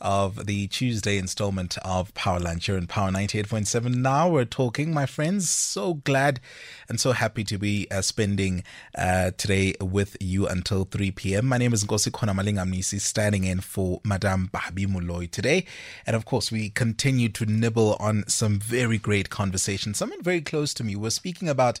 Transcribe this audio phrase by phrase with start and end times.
[0.00, 3.94] of the Tuesday installment of Power Lunch here in Power 98.7.
[3.94, 5.50] Now we're talking, my friends.
[5.50, 6.40] So glad
[6.88, 8.64] and so happy to be uh, spending
[8.96, 11.46] uh, today with you until 3 p.m.
[11.46, 15.64] My name is Nkosi Malingamnisi, standing in for Madame Babi Muloy today.
[16.06, 19.94] And of course, we continue to nibble on some very great conversation.
[19.94, 21.80] Someone very close to me was speaking about,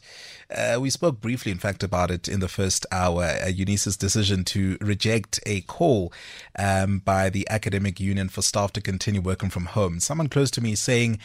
[0.54, 4.44] uh, we spoke briefly, in fact, about it in the first hour, uh, Unisa's decision
[4.44, 6.12] to reject a call
[6.58, 10.00] um, by the academic union for staff to continue working from home.
[10.00, 11.18] Someone close to me saying,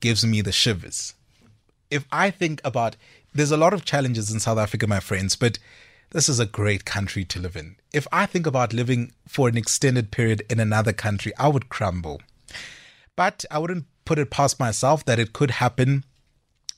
[0.00, 1.14] gives me the shivers.
[1.90, 2.96] If I think about,
[3.34, 5.58] there's a lot of challenges in South Africa, my friends, but
[6.10, 7.76] this is a great country to live in.
[7.92, 12.20] If I think about living for an extended period in another country, I would crumble.
[13.16, 16.04] But I wouldn't put it past myself that it could happen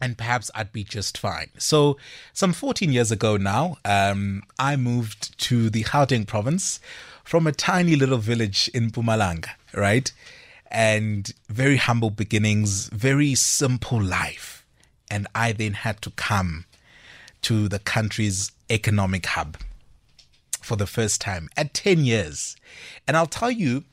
[0.00, 1.50] and perhaps I'd be just fine.
[1.58, 1.98] So,
[2.32, 6.80] some 14 years ago now, um, I moved to the Gauteng province
[7.22, 10.10] from a tiny little village in Mpumalanga, right?
[10.70, 14.64] And very humble beginnings, very simple life.
[15.10, 16.66] And I then had to come
[17.42, 19.56] to the country's economic hub
[20.60, 22.56] for the first time at 10 years.
[23.08, 23.84] And I'll tell you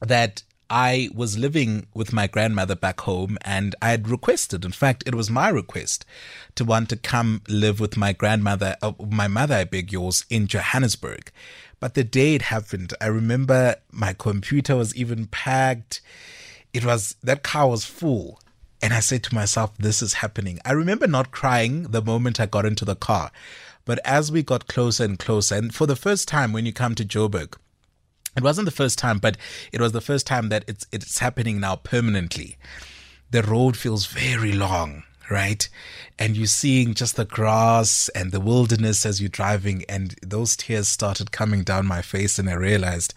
[0.00, 5.02] that I was living with my grandmother back home and I had requested, in fact,
[5.04, 6.06] it was my request
[6.54, 10.46] to want to come live with my grandmother, uh, my mother, I beg yours, in
[10.46, 11.32] Johannesburg.
[11.80, 16.02] But the day it happened, I remember my computer was even packed.
[16.74, 18.38] It was, that car was full.
[18.82, 20.58] And I said to myself, this is happening.
[20.64, 23.30] I remember not crying the moment I got into the car.
[23.84, 26.94] But as we got closer and closer, and for the first time when you come
[26.94, 27.56] to Joburg,
[28.36, 29.36] it wasn't the first time, but
[29.72, 32.56] it was the first time that it's it's happening now permanently.
[33.30, 35.68] The road feels very long right?
[36.18, 40.88] And you're seeing just the grass and the wilderness as you're driving, and those tears
[40.88, 43.14] started coming down my face, and I realized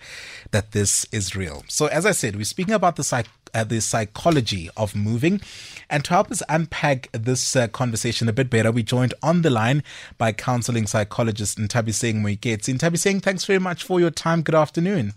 [0.52, 1.63] that this is real.
[1.68, 5.41] So, as I said, we're speaking about the psych- uh, the psychology of moving.
[5.90, 9.50] And to help us unpack this uh, conversation a bit better, we joined on the
[9.50, 9.84] line
[10.18, 12.73] by counseling psychologist Ntabiseng Moiketsi.
[12.75, 14.41] Ntabiseng, thanks very much for your time.
[14.41, 15.13] Good afternoon.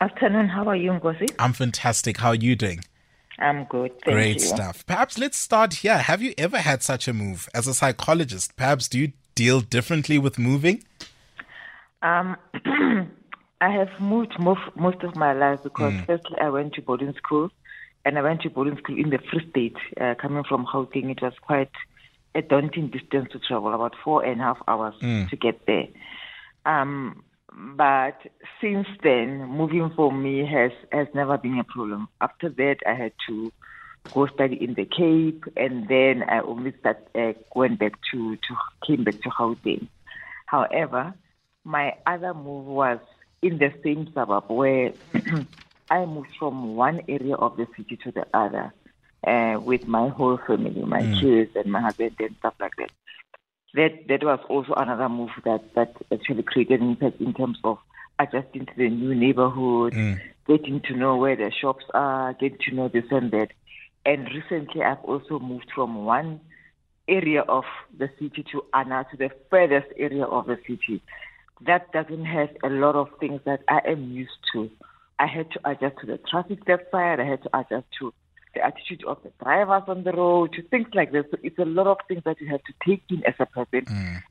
[0.00, 0.48] Afternoon.
[0.48, 1.34] How are you, Ngozi?
[1.38, 2.18] I'm fantastic.
[2.18, 2.80] How are you doing?
[3.38, 3.92] I'm good.
[4.02, 4.40] Great you.
[4.40, 4.86] stuff.
[4.86, 5.98] Perhaps let's start here.
[5.98, 8.56] Have you ever had such a move as a psychologist?
[8.56, 10.84] Perhaps do you deal differently with moving?
[12.02, 12.36] Um,
[13.60, 16.06] I have moved most, most of my life because mm.
[16.06, 17.50] firstly I went to boarding school
[18.04, 19.76] and I went to boarding school in the Free State.
[20.00, 21.70] Uh, coming from Gauteng, it was quite
[22.34, 25.28] a daunting distance to travel, about four and a half hours mm.
[25.30, 25.86] to get there.
[26.66, 27.22] Um,
[27.54, 28.20] but
[28.60, 32.08] since then, moving for me has has never been a problem.
[32.20, 33.52] After that, I had to
[34.12, 38.56] go study in the Cape, and then I only start, uh, went back to, to
[38.86, 39.88] came back to Gauteng.
[40.46, 41.14] However,
[41.64, 42.98] my other move was
[43.40, 44.92] in the same suburb where
[45.90, 48.74] I moved from one area of the city to the other
[49.26, 51.20] uh, with my whole family, my mm.
[51.20, 52.90] kids and my husband and stuff like that
[53.74, 57.78] that that was also another move that that actually created an impact in terms of
[58.18, 60.20] adjusting to the new neighborhood, mm.
[60.46, 63.48] getting to know where the shops are, getting to know this and that.
[64.06, 66.40] And recently, I've also moved from one
[67.08, 67.64] area of
[67.98, 71.02] the city to another, to the furthest area of the city.
[71.66, 74.70] That doesn't have a lot of things that I am used to.
[75.18, 77.20] I had to adjust to the traffic that side.
[77.20, 78.12] I had to adjust to
[78.54, 81.24] the attitude of the drivers on the road, to things like this.
[81.30, 83.86] So it's a lot of things that you have to take in as a person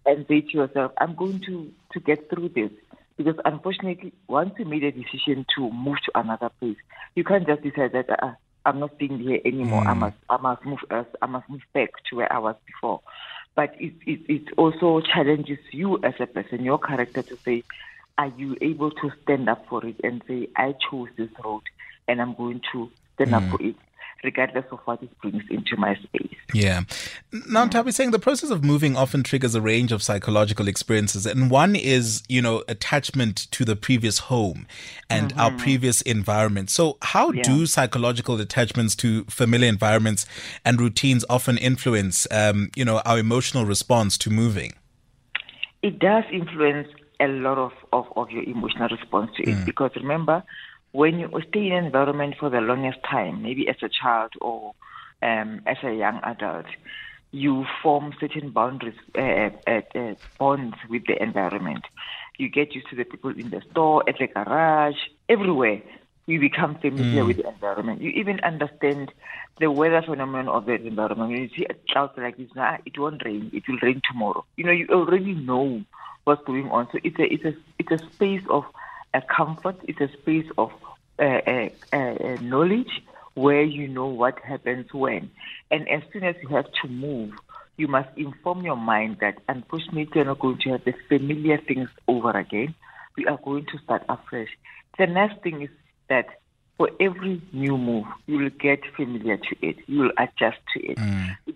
[0.05, 2.71] and say to yourself, I'm going to, to get through this.
[3.17, 6.77] Because unfortunately, once you made a decision to move to another place,
[7.15, 8.33] you can't just decide that uh,
[8.65, 9.83] I'm not staying here anymore.
[9.87, 13.01] I must, I must move, uh, I must move back to where I was before.
[13.55, 17.63] But it, it, it also challenges you as a person, your character, to say,
[18.17, 21.61] are you able to stand up for it and say, I chose this road
[22.07, 23.75] and I'm going to stand up for it,
[24.23, 26.35] regardless of what it brings into my space.
[26.53, 26.81] Yeah.
[27.49, 31.25] Now, Ntabiseng the process of moving often triggers a range of psychological experiences.
[31.25, 34.67] And one is, you know, attachment to the previous home
[35.09, 36.69] and our previous environment.
[36.69, 40.25] So, how do psychological attachments to familiar environments
[40.63, 44.73] and routines often influence, um, you know, our emotional response to moving?
[45.83, 46.87] it does influence
[47.19, 50.41] a lot of, of, of your emotional response to it because remember
[50.93, 54.73] when you stay in an environment for the longest time maybe as a child or
[55.21, 56.65] um, as a young adult
[57.33, 61.83] you form certain boundaries uh, uh, uh, bonds with the environment.
[62.37, 64.95] You get used to the people in the store at the garage
[65.27, 65.81] everywhere.
[66.27, 68.01] You become familiar with the environment.
[68.01, 69.11] You even understand
[69.59, 71.31] the weather phenomenon of the environment.
[71.31, 73.49] When you see a cloud like this nah, it won't rain.
[73.51, 74.45] It will rain tomorrow.
[74.55, 75.83] You know you already know
[76.25, 76.87] what's going on.
[76.91, 78.63] So it's a it's a it's a space of
[79.13, 79.77] a comfort.
[79.83, 80.71] It's a space of
[81.19, 83.01] uh, uh, uh, knowledge
[83.35, 85.31] where you know what happens when.
[85.71, 87.31] And as soon as you have to move,
[87.77, 91.89] you must inform your mind that unfortunately you're not going to have the familiar things
[92.07, 92.75] over again.
[93.17, 94.49] We are going to start afresh.
[94.97, 95.69] The next thing is
[96.09, 96.27] that
[96.77, 99.77] for every new move, you will get familiar to it.
[99.87, 100.97] You will adjust to it.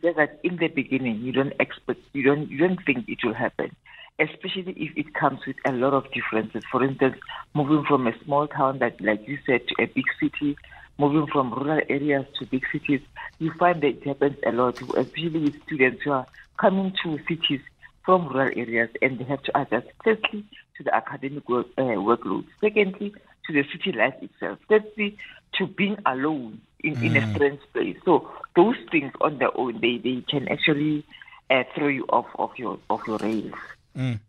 [0.02, 3.34] Just that in the beginning, you don't expect, you don't, you don't think it will
[3.34, 3.76] happen
[4.20, 6.64] especially if it comes with a lot of differences.
[6.72, 7.18] For instance,
[7.54, 10.58] moving from a small town that, like you said, to a big city,
[10.98, 13.02] moving from rural areas to big cities,
[13.40, 16.26] you find that it happens a lot, especially with students who are
[16.58, 17.62] coming to cities
[18.04, 20.44] from rural areas and they have to adjust firstly
[20.78, 23.14] to the academic work, uh, workload, secondly
[23.46, 25.18] to the city life itself, thirdly
[25.54, 27.98] to being alone in, in a strange place.
[28.06, 31.04] So those things on their own, they, they can actually
[31.50, 33.54] uh, throw you off of your of your rails.
[33.98, 34.20] Mm.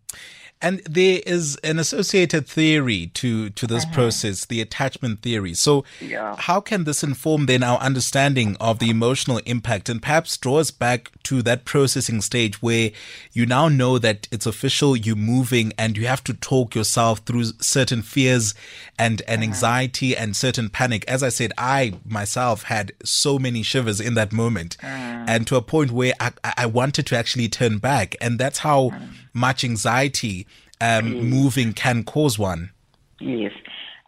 [0.61, 3.93] And there is an associated theory to, to this uh-huh.
[3.93, 5.53] process, the attachment theory.
[5.53, 6.35] So, Yeah.
[6.37, 10.69] how can this inform then our understanding of the emotional impact and perhaps draw us
[10.69, 12.91] back to that processing stage where
[13.31, 17.45] you now know that it's official, you're moving, and you have to talk yourself through
[17.61, 18.53] certain fears
[18.97, 19.49] and, and uh-huh.
[19.49, 21.05] anxiety and certain panic?
[21.07, 24.87] As I said, I myself had so many shivers in that moment, uh.
[24.87, 28.17] and to a point where I, I wanted to actually turn back.
[28.19, 28.99] And that's how uh.
[29.33, 30.47] Much anxiety
[30.81, 32.71] um, moving can cause one.
[33.19, 33.51] Yes.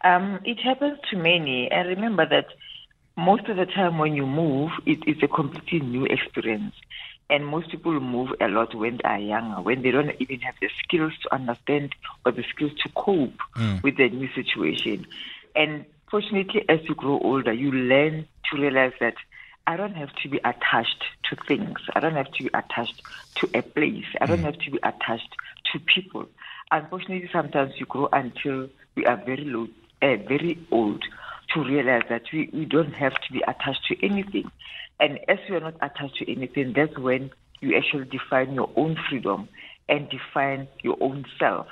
[0.04, 1.70] Um, it happens to many.
[1.70, 2.46] And remember that
[3.16, 6.74] most of the time when you move, it is a completely new experience.
[7.30, 10.54] And most people move a lot when they are younger, when they don't even have
[10.60, 11.94] the skills to understand
[12.26, 13.38] or the skills to cope
[13.82, 15.06] with the new situation.
[15.54, 19.14] And fortunately, as you grow older, you learn to realize that
[19.66, 21.78] I don't have to be attached to things.
[21.94, 23.02] I don't have to be attached
[23.36, 24.04] to a place.
[24.20, 25.34] I don't have to be attached
[25.72, 26.26] to people.
[26.70, 29.68] Unfortunately, sometimes you grow until we are very low,
[30.02, 31.04] uh, very old
[31.54, 34.50] to realize that we, we don't have to be attached to anything.
[35.00, 38.96] And as you are not attached to anything, that's when you actually define your own
[39.08, 39.48] freedom
[39.88, 41.66] and define your own self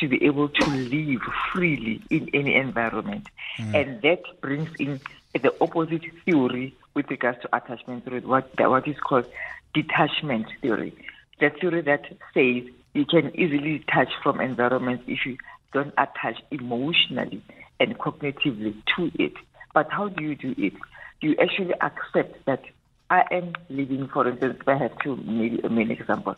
[0.00, 1.20] to be able to live
[1.52, 3.28] freely in any environment.
[3.74, 5.00] And that brings in
[5.32, 9.26] the opposite theory with regards to attachment theory, what, what is called
[9.74, 10.96] detachment theory.
[11.38, 15.36] The theory that says you can easily detach from environments if you
[15.72, 17.42] don't attach emotionally
[17.78, 19.34] and cognitively to it.
[19.74, 20.72] But how do you do it?
[21.20, 22.62] You actually accept that
[23.10, 26.34] I am living, for instance, if I have to a main example,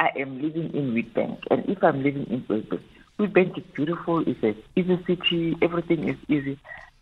[0.00, 2.80] I am living in Witbank, and if I'm living in Witbank,
[3.18, 6.58] Witbank is beautiful, it's a easy city, everything is easy,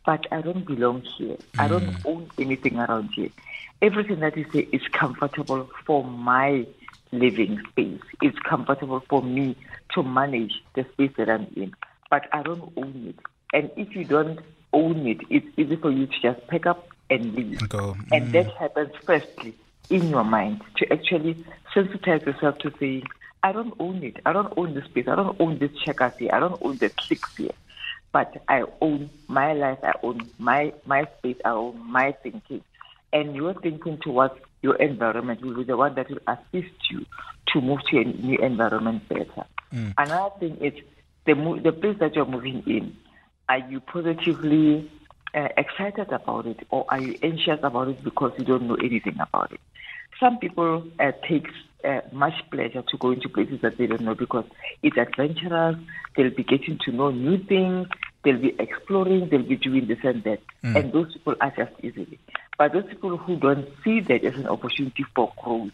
[0.07, 1.37] but I don't belong here.
[1.59, 2.07] I don't mm.
[2.07, 3.29] own anything around here.
[3.83, 6.65] Everything that is here is comfortable for my
[7.13, 8.01] living space.
[8.23, 9.57] It's comfortable for me
[9.95, 11.75] to manage the space that I'm in,
[12.09, 13.27] but I don't own it.
[13.53, 14.39] And if you don't
[14.73, 17.69] own it, it's easy for you to just pick up and leave.
[17.69, 17.97] Go.
[18.13, 18.33] And mm.
[18.33, 19.55] that happens firstly
[19.91, 21.45] in your mind to actually
[21.75, 23.05] sensitize yourself to saying,
[23.43, 24.19] I don't own it.
[24.25, 25.09] I don't own this space.
[25.09, 26.31] I don't own this Checkers here.
[26.33, 27.51] I don't own the Clicks here.
[28.17, 32.63] But I own my life, I own my my space, I own my thinking,
[33.13, 34.33] and your thinking towards
[34.63, 37.05] your environment will be the one that will assist you
[37.49, 39.45] to move to a new environment better.
[39.71, 39.93] Mm.
[39.99, 40.73] Another thing is
[41.27, 42.97] the the place that you're moving in.
[43.51, 44.91] Are you positively
[45.35, 49.19] uh, excited about it, or are you anxious about it because you don't know anything
[49.21, 49.61] about it?
[50.19, 51.49] Some people uh, take
[51.85, 54.47] uh, much pleasure to go into places that they don't know because
[54.83, 55.77] it's adventurous.
[56.17, 57.89] They'll be getting to know new things.
[58.27, 59.29] They'll be exploring.
[59.29, 60.41] They'll be doing this and that.
[60.65, 60.77] Mm.
[60.77, 62.19] And those people adjust easily.
[62.59, 65.71] But those people who don't see that as an opportunity for growth,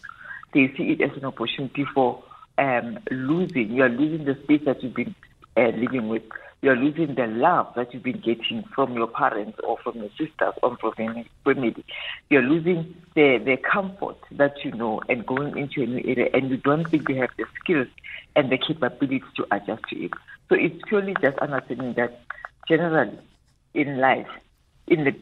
[0.52, 2.22] they see it as an opportunity for
[2.58, 3.72] um, losing.
[3.72, 5.14] You are losing the space that you've been
[5.56, 6.24] uh, living with
[6.62, 10.54] you're losing the love that you've been getting from your parents or from your sisters
[10.62, 11.84] or from your family.
[12.30, 16.50] You're losing the, the comfort that you know and going into a new area and
[16.50, 17.88] you don't think you have the skills
[18.36, 20.12] and the capability to adjust to it.
[20.48, 22.20] So it's purely just understanding that
[22.76, 23.18] generally
[23.74, 24.28] in life,
[24.86, 25.14] in the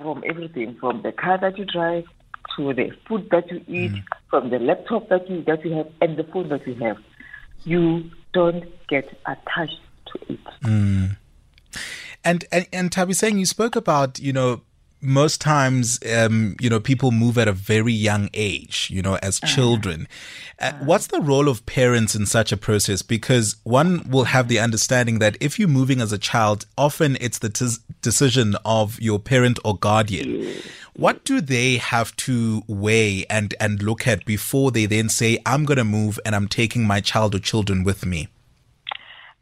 [0.00, 2.04] from everything, from the car that you drive
[2.56, 4.02] to the food that you eat, mm.
[4.28, 6.98] from the laptop that you that you have and the phone that you have,
[7.64, 10.44] you don't get attached to it.
[10.62, 11.16] Mm.
[12.24, 14.62] And, and and Ntabiseng you spoke about you know
[15.02, 19.42] most times um, you know people move at a very young age you know as
[19.42, 19.54] uh-huh.
[19.54, 20.08] children.
[20.60, 23.02] Uh, uh, what's the role of parents in such a process?
[23.02, 27.38] Because one will have the understanding that if you're moving as a child often it's
[27.38, 27.68] the t-
[28.00, 30.54] decision of your parent or guardian.
[30.94, 35.64] What do they have to weigh and and look at before they then say i'm
[35.64, 38.28] going to move and i'm taking my child or children with me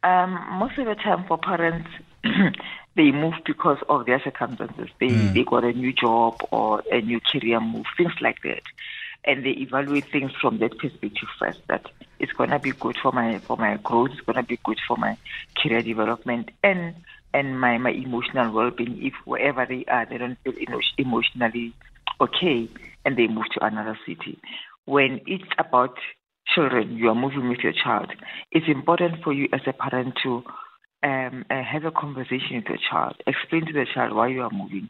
[0.03, 1.87] um, most of the time for parents,
[2.95, 4.89] they move because of their circumstances.
[4.99, 5.33] They mm.
[5.33, 8.63] they got a new job or a new career move, things like that,
[9.23, 11.59] and they evaluate things from that perspective first.
[11.67, 11.85] That
[12.19, 14.11] it's gonna be good for my for my growth.
[14.11, 15.17] It's gonna be good for my
[15.55, 16.95] career development and
[17.33, 19.01] and my my emotional well-being.
[19.01, 20.53] If wherever they are, they don't feel
[20.97, 21.73] emotionally
[22.19, 22.69] okay,
[23.05, 24.37] and they move to another city.
[24.85, 25.97] When it's about
[26.53, 28.11] children, you are moving with your child,
[28.51, 30.43] it's important for you as a parent to
[31.03, 34.51] um, uh, have a conversation with the child, explain to the child why you are
[34.51, 34.89] moving,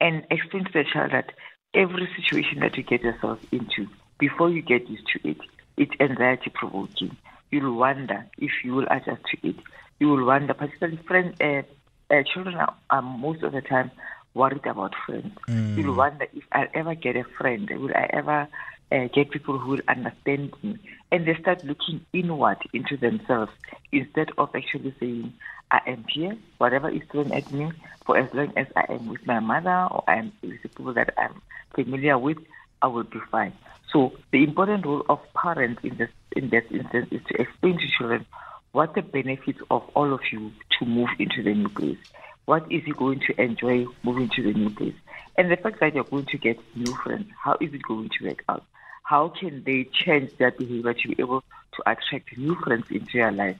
[0.00, 1.32] and explain to the child that
[1.74, 3.86] every situation that you get yourself into,
[4.18, 5.38] before you get used to it,
[5.76, 7.16] it's anxiety provoking.
[7.50, 9.56] You'll wonder if you will adjust to it.
[9.98, 11.62] You will wonder, particularly friends, uh,
[12.10, 13.90] uh, children are, are, most of the time
[14.34, 15.36] worried about friends.
[15.48, 15.76] Mm.
[15.76, 17.68] You'll wonder if I'll ever get a friend.
[17.70, 18.48] Will I ever
[18.92, 20.78] uh, get people who will understand me.
[21.12, 23.52] And they start looking inward into themselves
[23.92, 25.32] instead of actually saying,
[25.70, 27.70] I am here, whatever is thrown at me,
[28.04, 31.14] for as long as I am with my mother or I am with people that
[31.16, 31.40] I'm
[31.74, 32.38] familiar with,
[32.82, 33.52] I will be fine.
[33.92, 37.88] So the important role of parents in this in that instance is to explain to
[37.98, 38.26] children
[38.72, 41.98] what the benefits of all of you to move into the new place.
[42.44, 44.94] What is you going to enjoy moving to the new place?
[45.36, 48.26] And the fact that you're going to get new friends, how is it going to
[48.28, 48.64] work out?
[49.10, 53.32] How can they change their behavior to be able to attract new friends into their
[53.32, 53.58] life?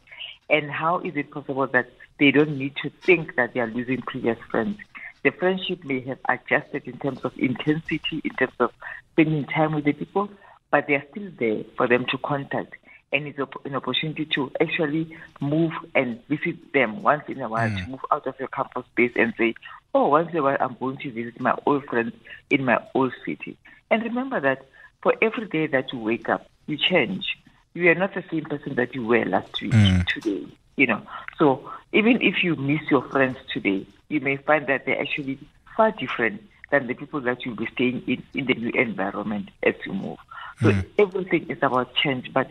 [0.48, 1.90] And how is it possible that
[2.20, 4.78] they don't need to think that they are losing previous friends?
[5.24, 8.70] The friendship may have adjusted in terms of intensity, in terms of
[9.12, 10.30] spending time with the people,
[10.70, 12.76] but they are still there for them to contact.
[13.12, 17.84] And it's an opportunity to actually move and visit them once in a while, mm.
[17.84, 19.54] to move out of your comfort space and say,
[19.96, 22.14] oh, once in a while I'm going to visit my old friends
[22.50, 23.56] in my old city.
[23.90, 24.64] And remember that
[25.02, 27.36] for every day that you wake up, you change.
[27.74, 30.06] You are not the same person that you were last week, mm.
[30.06, 30.46] today.
[30.76, 31.02] You know,
[31.38, 35.38] so even if you miss your friends today, you may find that they're actually
[35.76, 39.74] far different than the people that you'll be staying in in the new environment as
[39.84, 40.18] you move.
[40.62, 40.86] So mm.
[40.98, 42.50] everything is about change, but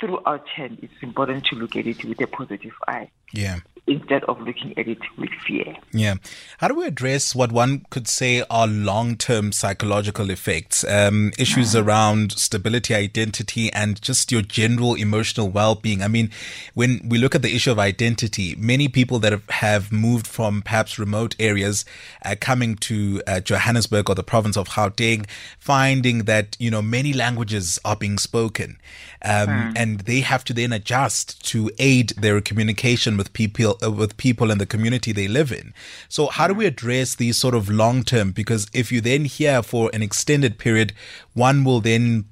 [0.00, 3.10] through our change, it's important to look at it with a positive eye.
[3.32, 5.74] Yeah instead of looking at it with fear.
[5.92, 6.16] Yeah.
[6.58, 11.74] How do we address what one could say are long term psychological effects, um, issues
[11.74, 11.84] mm.
[11.84, 16.02] around stability, identity, and just your general emotional well being?
[16.02, 16.30] I mean,
[16.74, 20.62] when we look at the issue of identity, many people that have, have moved from
[20.62, 21.84] perhaps remote areas
[22.24, 25.26] uh, coming to uh, Johannesburg or the province of Gauteng,
[25.58, 28.78] finding that, you know, many languages are being spoken.
[29.22, 29.72] Um, mm.
[29.76, 34.50] And they have to then adjust to aid their communication with people uh, with people
[34.50, 35.74] in the community they live in.
[36.08, 38.30] So how do we address these sort of long term?
[38.30, 40.94] Because if you then here for an extended period,
[41.34, 42.24] one will then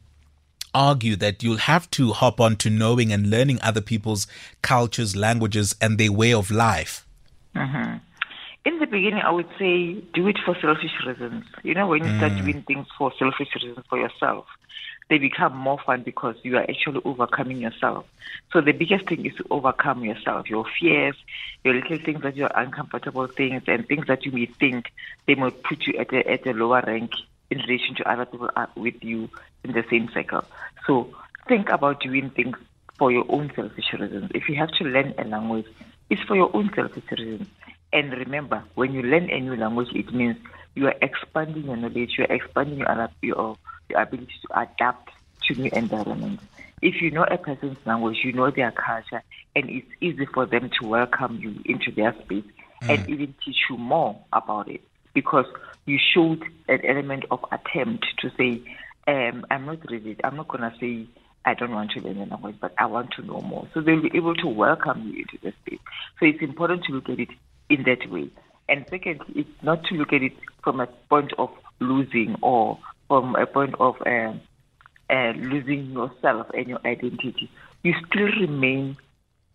[0.73, 4.27] argue that you'll have to hop on to knowing and learning other people's
[4.63, 7.07] cultures, languages, and their way of life.
[7.55, 7.97] Mm-hmm.
[8.67, 11.45] In the beginning, I would say do it for selfish reasons.
[11.63, 12.19] You know, when you mm.
[12.19, 14.45] start doing things for selfish reasons for yourself,
[15.09, 18.07] they become more fun because you are actually overcoming yourself.
[18.53, 21.17] So the biggest thing is to overcome yourself, your fears,
[21.65, 24.93] your little things that you're uncomfortable things, and things that you may think
[25.27, 27.13] they might put you at a, at a lower rank
[27.51, 29.29] in relation to other people uh, with you
[29.63, 30.45] in the same cycle.
[30.87, 31.15] So
[31.47, 32.57] think about doing things
[32.99, 34.31] for your own selfish reasons.
[34.35, 35.67] If you have to learn a language,
[36.11, 37.49] it's for your own selfish reasons.
[37.93, 40.37] And remember, when you learn a new language, it means
[40.75, 43.57] you are expanding your knowledge, you are expanding your, your,
[43.89, 45.11] your ability to adapt
[45.45, 46.45] to new environments.
[46.83, 49.23] If you know a person's language, you know their culture,
[49.55, 52.45] and it's easy for them to welcome you into their space
[52.83, 52.89] mm.
[52.89, 54.83] and even teach you more about it
[55.15, 55.47] because
[55.87, 58.61] you showed an element of attempt to say,
[59.07, 61.09] um, I'm not ready, I'm not going to say
[61.47, 63.69] I don't want to learn the language, but I want to know more.
[63.73, 65.79] So they'll be able to welcome you into the space.
[66.19, 67.29] So it's important to look at it
[67.71, 68.29] in that way.
[68.69, 70.33] And secondly, it's not to look at it
[70.65, 74.33] from a point of losing or from a point of uh,
[75.11, 77.51] uh, losing yourself and your identity.
[77.83, 78.97] You still remain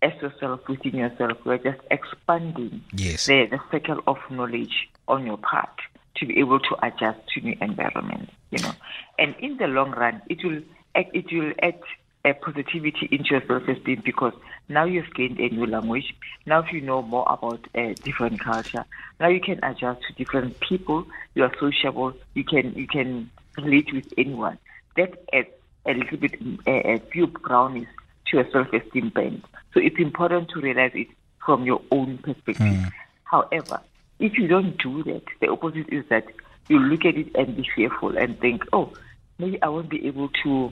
[0.01, 1.37] as yourself within yourself.
[1.45, 3.25] We're just expanding yes.
[3.25, 5.69] the, the circle of knowledge on your part
[6.15, 8.31] to be able to adjust to new environments.
[8.49, 8.73] You know,
[9.19, 10.61] and in the long run, it will
[10.95, 11.79] it will add
[12.23, 14.33] a positivity into your self-esteem because
[14.69, 16.13] now you've gained a new language.
[16.45, 18.85] Now if you know more about a different culture,
[19.19, 21.05] now you can adjust to different people.
[21.33, 22.13] You are sociable.
[22.33, 24.57] You can you can relate with anyone.
[24.97, 25.47] That adds
[25.85, 26.35] a little bit
[26.67, 27.87] a, a few brownies
[28.27, 29.43] to your self-esteem band.
[29.73, 31.07] So it's important to realize it
[31.45, 32.65] from your own perspective.
[32.65, 32.91] Mm.
[33.23, 33.81] However,
[34.19, 36.25] if you don't do that, the opposite is that
[36.67, 38.93] you look at it and be fearful and think, oh,
[39.39, 40.71] maybe I won't be able to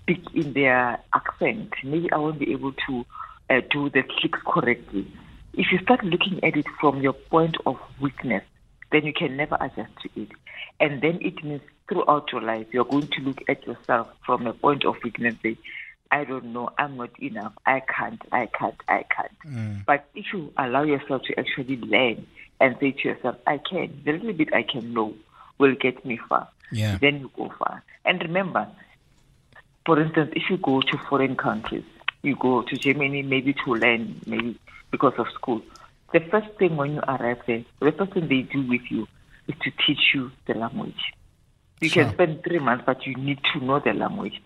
[0.00, 1.72] speak in their accent.
[1.84, 3.06] Maybe I won't be able to
[3.48, 5.06] uh, do the clicks correctly.
[5.54, 8.44] If you start looking at it from your point of weakness,
[8.92, 10.30] then you can never adjust to it.
[10.78, 14.52] And then it means throughout your life, you're going to look at yourself from a
[14.52, 15.34] point of weakness.
[15.42, 15.56] Say,
[16.10, 19.38] I don't know, I'm not enough, I can't, I can't, I can't.
[19.46, 19.84] Mm.
[19.86, 22.26] But if you allow yourself to actually learn
[22.58, 25.14] and say to yourself, I can, the little bit I can know
[25.58, 26.98] will get me far, yeah.
[27.00, 27.84] then you go far.
[28.04, 28.66] And remember,
[29.86, 31.84] for instance, if you go to foreign countries,
[32.22, 34.58] you go to Germany maybe to learn, maybe
[34.90, 35.62] because of school.
[36.12, 39.06] The first thing when you arrive there, the first thing they do with you
[39.48, 41.00] is to teach you the language.
[41.80, 42.04] You sure.
[42.04, 44.40] can spend three months, but you need to know the language.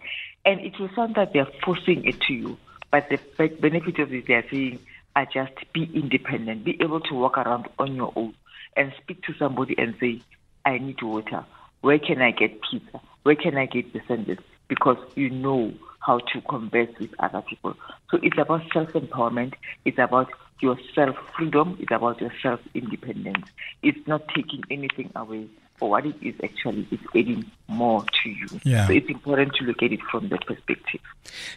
[0.45, 2.59] And it will sound that they're forcing it to you,
[2.91, 4.79] but the benefit of it, they're saying,
[5.17, 8.35] are just be independent, be able to walk around on your own
[8.77, 10.21] and speak to somebody and say,
[10.65, 11.45] I need water.
[11.81, 13.01] Where can I get pizza?
[13.23, 14.41] Where can I get the sandwich?
[14.69, 17.75] because you know how to converse with other people.
[18.11, 23.47] So it's about self empowerment, it's about your self freedom, it's about your self independence.
[23.83, 28.47] It's not taking anything away for what it is actually, it's adding more to you.
[28.63, 28.87] Yeah.
[28.87, 31.01] So it's important to look at it from that perspective.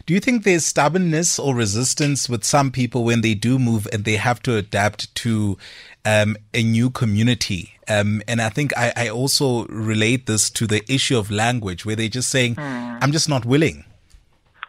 [0.06, 4.04] Do you think there's stubbornness or resistance with some people when they do move and
[4.04, 5.56] they have to adapt to
[6.04, 7.74] um, a new community?
[7.86, 11.96] Um, and I think I, I, also relate this to the issue of language, where
[11.96, 12.98] they're just saying, mm.
[13.00, 13.82] "I'm just not willing."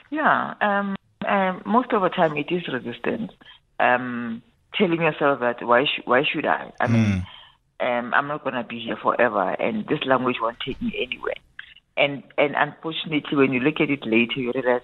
[0.10, 0.96] Yeah, um,
[1.28, 3.34] um, most of the time it is resistance.
[3.80, 4.42] Um,
[4.76, 6.72] telling yourself that why sh- why should I?
[6.80, 7.26] I mean, mm.
[8.14, 11.36] I'm not going to be here forever, and this language won't take me anywhere.
[11.98, 14.82] And and unfortunately, when you look at it later, you realize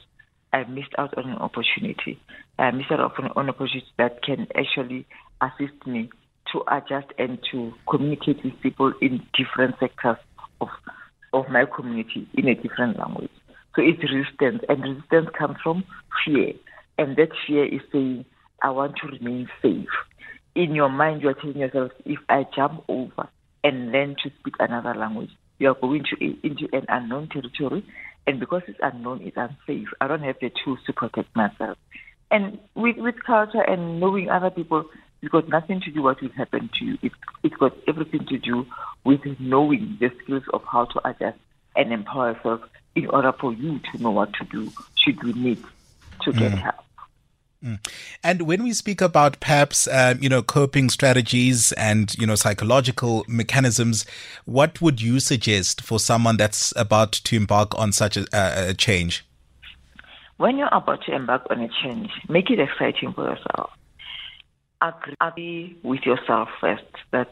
[0.53, 2.19] I missed out on an opportunity.
[2.58, 5.05] I missed out on an opportunity that can actually
[5.41, 6.10] assist me
[6.53, 10.17] to adjust and to communicate with people in different sectors
[10.62, 10.69] of
[11.34, 13.31] of my community in a different language.
[13.75, 15.84] So it's resistance, and resistance comes from
[16.23, 16.53] fear,
[16.97, 18.23] and that fear is saying,
[18.65, 19.95] "I want to remain safe."
[20.56, 23.30] In your mind, you are telling yourself, "If I jump over
[23.63, 26.15] and learn to speak another language, you are going to
[26.47, 27.84] into an unknown territory,
[28.25, 29.89] and because it's unknown, it's unsafe.
[30.01, 31.78] I don't have the tools to protect myself."
[32.32, 34.82] And with with culture and knowing other people,
[35.21, 36.97] it's got nothing to do what will happen to you.
[37.01, 37.12] It,
[37.43, 38.65] it's got everything to do
[39.04, 41.39] with knowing the skills of how to adjust
[41.75, 42.62] and empower yourself
[42.95, 45.63] in order for you to know what to do should you need
[46.21, 46.62] to get mm.
[46.62, 46.84] help.
[47.65, 47.80] Mm.
[48.23, 53.25] And when we speak about perhaps, um, you know, coping strategies and, you know, psychological
[53.28, 54.06] mechanisms,
[54.45, 59.25] what would you suggest for someone that's about to embark on such a, a change?
[60.38, 63.71] When you're about to embark on a change, make it exciting for yourself
[64.82, 67.32] agree with yourself first that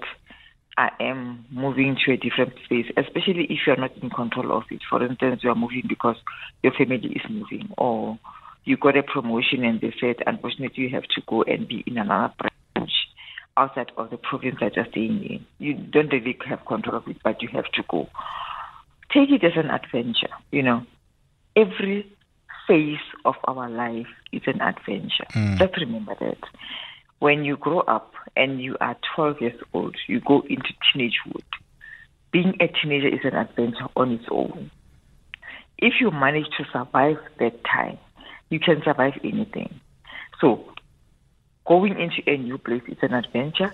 [0.77, 4.81] I am moving to a different space, especially if you're not in control of it.
[4.89, 6.15] For instance, you are moving because
[6.63, 8.17] your family is moving, or
[8.65, 11.97] you got a promotion and they said, unfortunately, you have to go and be in
[11.97, 12.91] another branch
[13.57, 15.45] outside of the province that you're staying in.
[15.59, 18.09] You don't really have control of it, but you have to go.
[19.11, 20.85] Take it as an adventure, you know.
[21.55, 22.11] every
[22.67, 25.25] phase of our life is an adventure.
[25.31, 25.57] Hmm.
[25.57, 26.37] Just remember that.
[27.19, 31.43] When you grow up and you are 12 years old, you go into teenagehood.
[32.31, 34.71] Being a teenager is an adventure on its own.
[35.77, 37.97] If you manage to survive that time,
[38.53, 39.79] you can survive anything.
[40.39, 40.63] So,
[41.65, 43.73] going into a new place is an adventure.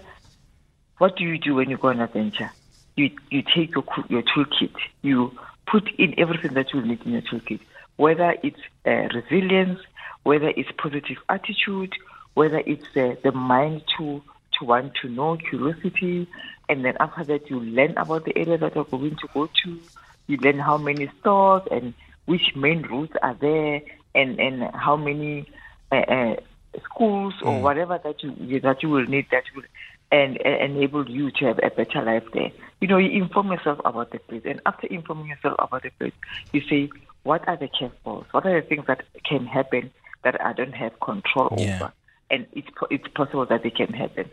[0.99, 2.51] What do you do when you go on an adventure?
[2.95, 4.75] You you take your your toolkit.
[5.01, 5.37] You
[5.69, 7.59] put in everything that you need in your toolkit,
[7.97, 9.79] whether it's uh, resilience,
[10.23, 11.93] whether it's positive attitude,
[12.35, 14.21] whether it's uh, the mind to
[14.59, 16.25] to want to know, curiosity,
[16.69, 19.79] and then after that you learn about the area that you're going to go to.
[20.27, 21.93] You learn how many stores and
[22.25, 23.81] which main routes are there,
[24.15, 25.45] and and how many
[25.91, 26.35] uh, uh,
[26.83, 29.63] schools or whatever that you that you will need that will
[30.11, 32.51] and uh, enable you to have a better life there.
[32.81, 36.13] You know, you inform yourself about the place, and after informing yourself about the place,
[36.51, 36.89] you say,
[37.23, 38.25] what are the curveballs?
[38.31, 39.91] What are the things that can happen
[40.23, 41.75] that I don't have control Yeah.
[41.75, 41.93] over?
[42.31, 44.29] And it's po- it's possible that they can happen.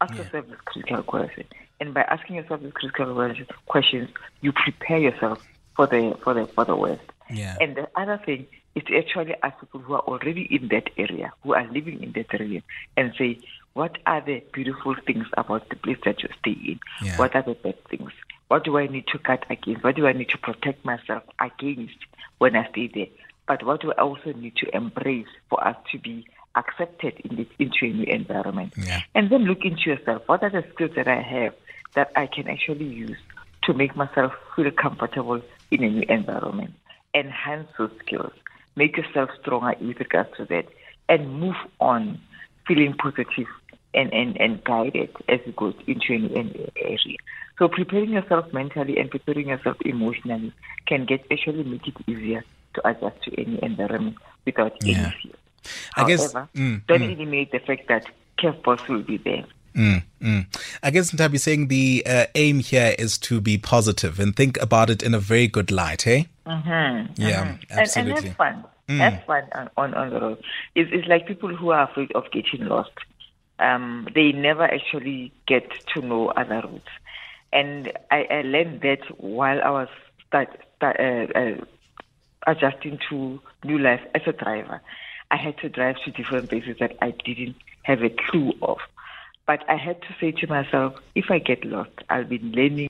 [0.00, 1.44] Ask yourself this critical question,
[1.80, 4.08] and by asking yourself these critical questions- questions,
[4.40, 7.02] you prepare yourself for the for the for the worst.
[7.30, 7.56] Yeah.
[7.60, 8.46] And the other thing
[8.78, 12.12] is to actually ask people who are already in that area, who are living in
[12.12, 12.62] that area,
[12.96, 13.38] and say,
[13.74, 16.80] what are the beautiful things about the place that you stay in?
[17.02, 17.18] Yeah.
[17.18, 18.10] What are the bad things?
[18.48, 19.84] What do I need to guard against?
[19.84, 21.98] What do I need to protect myself against
[22.38, 23.06] when I stay there?
[23.46, 27.46] But what do I also need to embrace for us to be accepted in this,
[27.58, 28.74] into a new environment?
[28.76, 29.00] Yeah.
[29.14, 30.22] And then look into yourself.
[30.26, 31.54] What are the skills that I have
[31.94, 33.18] that I can actually use
[33.64, 36.74] to make myself feel comfortable in a new environment?
[37.14, 38.32] Enhance those skills.
[38.78, 40.66] Make yourself stronger with regards to that.
[41.08, 42.20] And move on
[42.66, 43.46] feeling positive
[43.94, 47.16] and, and, and guided as you go into any, en- area.
[47.58, 50.52] So preparing yourself mentally and preparing yourself emotionally
[50.86, 54.98] can get actually make it easier to adjust to any environment without Yeah.
[54.98, 55.34] any fear.
[55.96, 57.12] I guess- However, mm, don't mm.
[57.16, 58.04] eliminate the fact that
[58.38, 59.44] curveballs will be there.
[59.74, 60.46] Mm, mm.
[60.82, 65.02] I guess Ntabiseng the uh, aim here is to be positive and think about it
[65.02, 66.24] in a very good light, eh?
[66.48, 67.22] Mm-hmm.
[67.22, 68.28] Yeah, And, and absolutely.
[68.28, 68.64] have fun.
[68.88, 70.42] Have fun on, on, on the road.
[70.74, 72.92] It's, it's like people who are afraid of getting lost.
[73.58, 76.88] Um, they never actually get to know other routes.
[77.52, 79.88] And I, I learned that while I was
[80.26, 81.64] start, start, uh, uh,
[82.46, 84.80] adjusting to new life as a driver.
[85.30, 88.78] I had to drive to different places that I didn't have a clue of.
[89.46, 92.88] But I had to say to myself, if I get lost, I'll be learning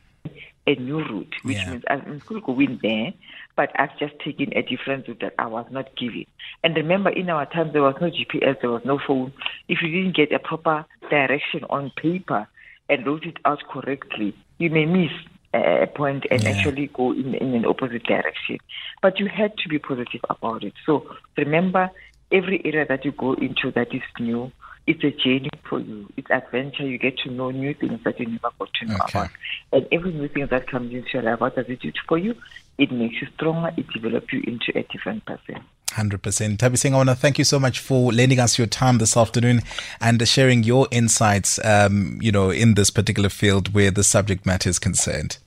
[0.68, 1.70] a new route, which Yeah.
[1.70, 3.12] means I'm still going there,
[3.56, 6.26] but I've just taken a different route that I was not given.
[6.62, 9.32] And remember, in our time, there was no GPS, there was no phone.
[9.68, 12.46] If you didn't get a proper direction on paper
[12.88, 15.12] and wrote it out correctly, you may miss
[15.54, 16.50] a point and Yeah.
[16.50, 18.58] actually go in, in an opposite direction.
[19.00, 20.74] But you had to be positive about it.
[20.84, 21.90] So remember,
[22.30, 24.52] every area that you go into that is new,
[24.88, 26.08] it's a journey for you.
[26.16, 26.84] It's adventure.
[26.88, 29.18] You get to know new things that you never got to know Okay.
[29.18, 29.30] about.
[29.72, 32.34] And every new thing that comes into your life, what does it do for you?
[32.78, 33.70] It makes you stronger.
[33.76, 35.62] It develops you into a different person.
[35.88, 36.56] 100%.
[36.58, 39.62] Ntabiseng, I want to thank you so much for lending us your time this afternoon
[40.00, 44.70] and sharing your insights, um, you know, in this particular field where the subject matter
[44.70, 45.38] is concerned.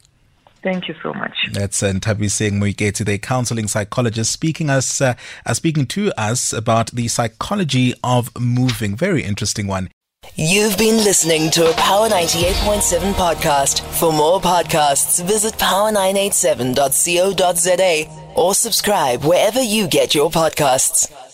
[0.63, 1.49] Thank you so much.
[1.51, 6.91] That's uh, Ntabiseng Moiketsi, the counseling psychologist, speaking us, uh, uh, speaking to us about
[6.91, 8.95] the psychology of moving.
[8.95, 9.89] Very interesting one.
[10.35, 13.81] You've been listening to a Power 98.7 podcast.
[13.99, 21.30] For more podcasts, visit power987.co.za or subscribe wherever you get your podcasts.